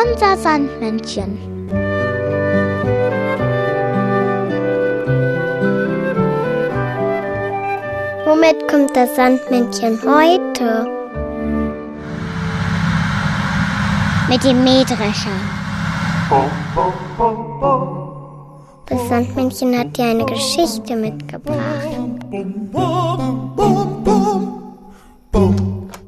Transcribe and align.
Unser 0.00 0.36
Sandmännchen. 0.36 1.38
Womit 8.24 8.68
kommt 8.68 8.94
das 8.94 9.16
Sandmännchen 9.16 9.98
heute? 10.04 10.86
Mit 14.28 14.44
dem 14.44 14.62
Mähdrescher. 14.62 15.30
Das 18.86 19.08
Sandmännchen 19.08 19.76
hat 19.76 19.96
dir 19.96 20.04
eine 20.04 20.26
Geschichte 20.26 20.94
mitgebracht. 20.94 21.58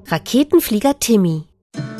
Raketenflieger 0.06 0.98
Timmy. 1.00 1.49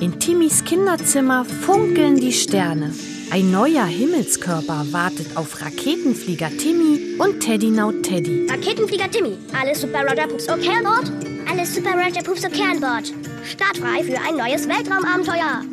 In 0.01 0.19
Timmys 0.19 0.65
Kinderzimmer 0.65 1.45
funkeln 1.45 2.17
die 2.17 2.33
Sterne. 2.33 2.95
Ein 3.31 3.51
neuer 3.51 3.85
Himmelskörper 3.85 4.87
wartet 4.93 5.37
auf 5.37 5.61
Raketenflieger 5.61 6.49
Timmy 6.57 7.19
und 7.19 7.41
Teddy 7.41 7.69
Now 7.69 7.93
Teddy. 7.93 8.47
Raketenflieger 8.49 9.11
Timmy, 9.11 9.37
alles 9.61 9.83
Super 9.83 10.01
Roger 10.09 10.27
Pups 10.27 10.49
okay 10.49 10.71
an 10.71 10.85
Bord? 10.85 11.13
Alles 11.51 11.75
Super 11.75 11.93
Roger 11.93 12.23
Pups 12.23 12.47
okay 12.47 12.63
an 12.63 12.81
Bord. 12.81 13.13
Startfrei 13.45 14.03
für 14.03 14.19
ein 14.19 14.39
neues 14.39 14.67
Weltraumabenteuer. 14.67 15.65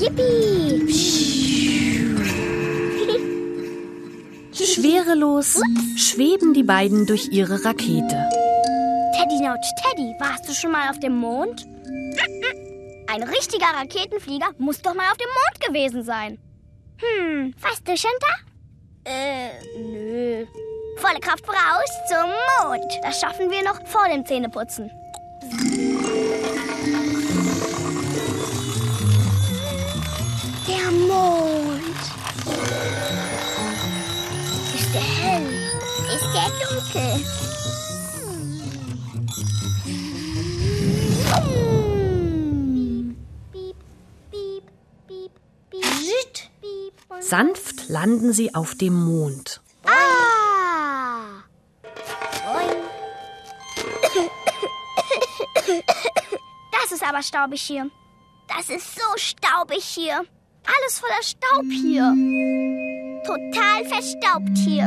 Yippie! 0.00 0.90
Schwerelos 4.54 5.60
schweben 5.94 6.54
die 6.54 6.62
beiden 6.62 7.04
durch 7.04 7.28
ihre 7.32 7.62
Rakete. 7.62 8.30
Teddy 9.14 9.42
Now 9.42 9.56
Teddy, 9.82 10.14
warst 10.18 10.48
du 10.48 10.54
schon 10.54 10.72
mal 10.72 10.88
auf 10.88 10.98
dem 11.00 11.18
Mond? 11.18 11.66
Ein 13.10 13.22
richtiger 13.22 13.68
Raketenflieger 13.68 14.50
muss 14.58 14.82
doch 14.82 14.92
mal 14.92 15.10
auf 15.10 15.16
dem 15.16 15.28
Mond 15.28 15.66
gewesen 15.66 16.02
sein. 16.02 16.38
Hm, 16.98 17.54
warst 17.58 17.88
du 17.88 17.96
schon 17.96 18.10
da? 18.20 19.10
Äh, 19.10 19.50
nö. 19.78 20.46
Volle 20.98 21.18
Kraft 21.18 21.46
voraus 21.46 21.88
zum 22.06 22.28
Mond. 22.68 22.92
Das 23.02 23.18
schaffen 23.18 23.50
wir 23.50 23.62
noch 23.64 23.80
vor 23.86 24.06
dem 24.12 24.26
Zähneputzen. 24.26 24.90
Der 30.68 30.90
Mond. 30.90 31.80
Ist 34.74 34.94
der 34.94 35.00
hell? 35.00 35.46
Ist 36.14 36.34
der 36.34 36.68
dunkel? 36.68 37.57
Sanft 47.28 47.90
landen 47.90 48.32
sie 48.32 48.54
auf 48.54 48.74
dem 48.74 48.94
Mond. 48.94 49.60
Ah! 49.84 51.42
Das 56.72 56.90
ist 56.90 57.06
aber 57.06 57.22
staubig 57.22 57.60
hier. 57.60 57.90
Das 58.48 58.70
ist 58.70 58.94
so 58.94 59.02
staubig 59.16 59.84
hier. 59.84 60.24
Alles 60.64 61.00
voller 61.00 61.22
Staub 61.22 61.66
hier. 61.70 62.14
Total 63.26 63.84
verstaubt 63.84 64.56
hier. 64.56 64.86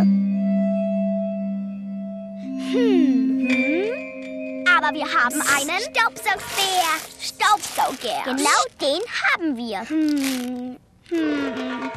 Hm. 2.71 3.47
hm. 3.51 4.65
Aber 4.75 4.95
wir 4.95 5.05
haben 5.05 5.41
einen 5.41 5.79
Staubsaugbär. 5.79 6.89
Staubsauger. 7.19 8.23
Genau 8.25 8.63
den 8.81 9.01
haben 9.27 9.55
wir. 9.55 9.87
Hm. 9.87 10.77
Hm. 11.11 11.91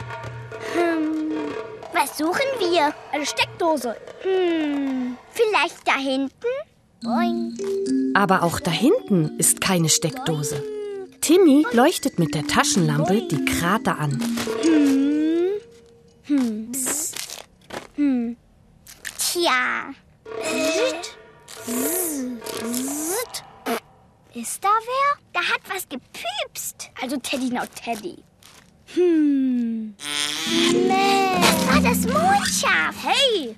Hm. 0.75 1.55
Was 1.93 2.19
suchen 2.19 2.49
wir? 2.59 2.93
Eine 3.13 3.25
Steckdose. 3.25 3.97
Hm. 4.23 5.17
Vielleicht 5.31 5.87
da 5.87 5.97
hinten? 5.97 6.33
Boing. 7.01 8.13
Aber 8.15 8.43
auch 8.43 8.59
da 8.59 8.73
hinten 8.73 9.39
ist 9.39 9.61
keine 9.61 9.89
Steckdose. 9.89 10.63
Timmy 11.21 11.65
leuchtet 11.73 12.19
mit 12.19 12.35
der 12.35 12.47
Taschenlampe 12.47 13.23
die 13.29 13.45
Krater 13.45 13.99
an. 13.99 14.21
Hm. 14.63 15.51
Hm. 16.25 16.73
Psst. 16.73 17.17
Hm. 17.95 18.37
Tja. 19.19 19.95
Zzt. 20.43 21.17
Zzt. 21.65 23.45
Ist 24.35 24.65
da 24.65 24.69
wer? 24.69 25.19
Da 25.33 25.41
hat 25.41 25.61
was 25.73 25.89
gepüpst. 25.89 26.91
Also 27.01 27.17
Teddy 27.19 27.51
now 27.51 27.63
Teddy. 27.77 28.25
Hm. 28.95 29.95
Nee. 30.73 31.41
Das 31.41 31.67
war 31.67 31.81
das 31.81 31.99
Mondschaf. 32.07 32.95
Hey. 33.03 33.57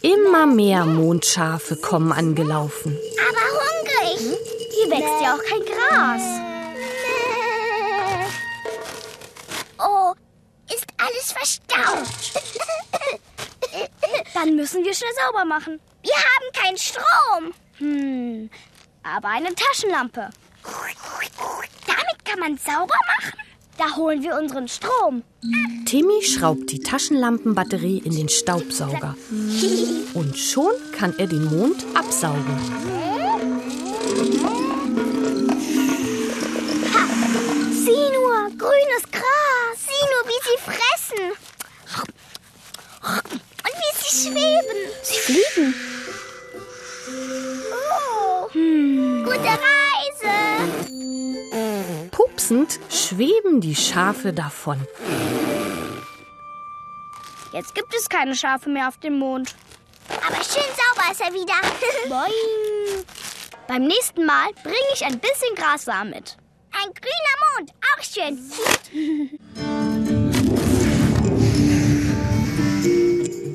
Immer 0.00 0.46
mehr 0.46 0.84
Mondschafe 0.84 1.76
kommen 1.76 2.12
angelaufen. 2.12 2.98
Aber 3.28 3.44
hungrig. 3.60 4.38
Hier 4.70 4.90
wächst 4.90 5.22
ja 5.22 5.34
auch 5.34 5.44
kein 5.44 5.64
Gras. 5.64 6.22
Oh, 9.78 10.14
ist 10.72 10.86
alles 10.98 11.32
verstaubt. 11.32 12.44
Dann 14.34 14.56
müssen 14.56 14.84
wir 14.84 14.94
schnell 14.94 15.10
sauber 15.24 15.44
machen. 15.44 15.80
Wir 16.02 16.14
haben 16.14 16.52
keinen 16.52 16.78
Strom. 16.78 17.54
Hm, 17.78 18.50
aber 19.02 19.28
eine 19.28 19.54
Taschenlampe. 19.54 20.30
Damit 21.86 22.24
kann 22.24 22.38
man 22.40 22.58
sauber 22.58 22.94
machen. 23.06 23.43
Da 23.76 23.96
holen 23.96 24.22
wir 24.22 24.38
unseren 24.38 24.68
Strom. 24.68 25.24
Timmy 25.84 26.22
schraubt 26.22 26.70
die 26.70 26.78
Taschenlampenbatterie 26.80 27.98
in 27.98 28.14
den 28.14 28.28
Staubsauger. 28.28 29.16
Und 30.14 30.38
schon 30.38 30.72
kann 30.92 31.14
er 31.18 31.26
den 31.26 31.44
Mond 31.44 31.84
absaugen. 31.94 32.56
Sieh 37.72 38.10
nur, 38.12 38.50
grünes 38.56 39.02
Gras. 39.10 39.76
Sieh 39.76 40.06
nur, 40.12 40.24
wie 40.28 40.40
sie 40.44 40.58
fressen. 40.62 41.33
Schweben 52.90 53.60
die 53.60 53.74
Schafe 53.74 54.32
davon. 54.32 54.80
Jetzt 57.52 57.74
gibt 57.74 57.94
es 57.94 58.08
keine 58.08 58.34
Schafe 58.34 58.68
mehr 58.68 58.88
auf 58.88 58.98
dem 58.98 59.18
Mond. 59.18 59.54
Aber 60.26 60.36
schön 60.36 60.62
sauber 60.74 61.12
ist 61.12 61.20
er 61.20 61.32
wieder. 61.32 61.54
Boing. 62.08 63.04
Beim 63.68 63.86
nächsten 63.86 64.26
Mal 64.26 64.52
bringe 64.62 64.76
ich 64.94 65.04
ein 65.04 65.18
bisschen 65.18 65.54
Grassamen 65.54 66.10
mit. 66.12 66.36
Ein 66.72 66.92
grüner 66.92 67.36
Mond, 67.56 67.70
auch 67.92 68.02
schön. 68.02 68.38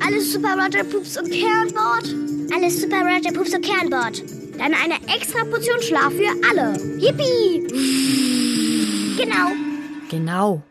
Alles 0.04 0.32
Super 0.32 0.54
Roger 0.56 0.84
Poops 0.84 1.16
und 1.18 1.30
Kernbord? 1.30 2.14
Alles 2.54 2.80
Super 2.80 3.02
Roger 3.02 3.32
Poops 3.32 3.54
und 3.54 3.64
Kernbord. 3.64 4.22
Dann 4.58 4.74
eine 4.74 4.94
extra 5.14 5.44
Portion 5.44 5.80
Schlaf 5.82 6.12
für 6.12 6.30
alle. 6.50 6.72
Yippie! 6.98 8.49
Genau. 9.20 9.52
Genau. 10.10 10.62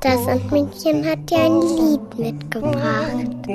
Das 0.00 0.24
Sandmännchen 0.24 1.04
hat 1.04 1.28
dir 1.28 1.38
ein 1.38 1.60
Lied 1.60 2.18
mitgebracht. 2.18 3.48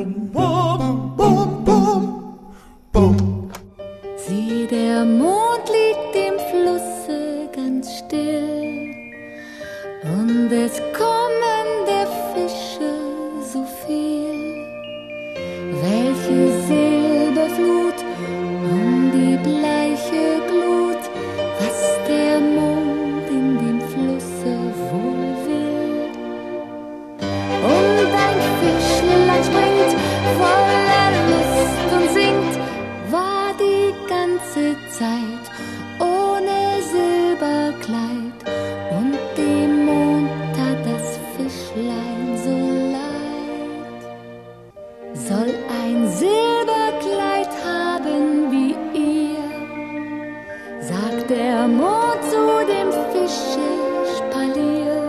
Amor 51.69 52.13
zu 52.31 52.43
dem 52.65 52.89
Fische 53.11 53.69
Spalier. 54.17 55.01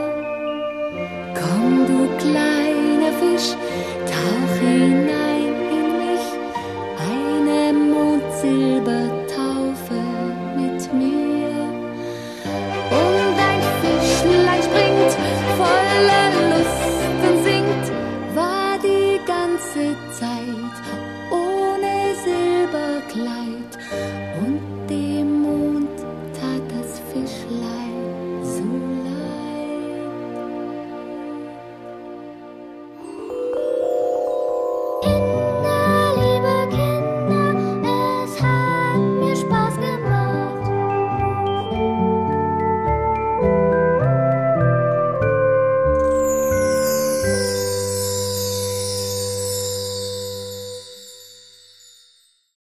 Komm, 1.38 1.72
du 1.88 1.98
kleiner 2.18 3.12
Fisch, 3.20 3.50
tauch 4.12 4.54
hinein 4.60 5.54
in 5.78 5.88
mich, 6.02 6.26
eine 7.12 7.60
Mondsilbertaufe 7.72 10.00
mit 10.60 10.80
mir. 10.92 11.54
Und 13.04 13.36
ein 13.50 13.62
Fischlein 13.80 14.62
springt, 14.68 15.12
voller 15.60 16.28
Lust 16.50 16.84
und 17.26 17.36
singt, 17.42 17.86
war 18.34 18.72
die 18.82 19.14
ganze 19.24 19.84
Zeit. 20.12 20.74